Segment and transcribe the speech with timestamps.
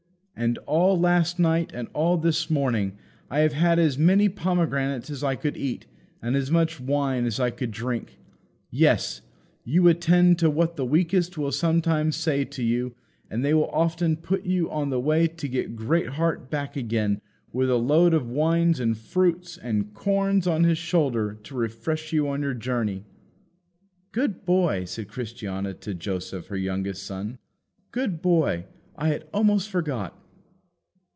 [0.33, 2.97] And all last night and all this morning
[3.29, 5.85] I have had as many pomegranates as I could eat
[6.19, 8.17] and as much wine as I could drink.
[8.71, 9.21] Yes;
[9.63, 12.95] you attend to what the weakest will sometimes say to you,
[13.29, 17.21] and they will often put you on the way to get Greatheart back again
[17.53, 22.27] with a load of wines and fruits and corn on his shoulder to refresh you
[22.27, 23.05] on your journey.
[24.11, 27.37] "Good boy!" said Christiana to Joseph her youngest son,
[27.91, 28.65] "Good boy!
[28.97, 30.17] I had almost forgot!"